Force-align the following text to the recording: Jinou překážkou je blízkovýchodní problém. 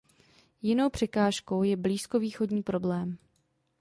Jinou 0.61 0.89
překážkou 0.89 1.63
je 1.63 1.77
blízkovýchodní 1.77 2.63
problém. 2.63 3.17